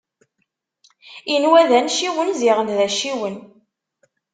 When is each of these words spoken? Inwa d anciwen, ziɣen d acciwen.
Inwa 1.35 1.61
d 1.69 1.71
anciwen, 1.79 2.29
ziɣen 2.39 2.69
d 2.77 2.79
acciwen. 2.87 3.35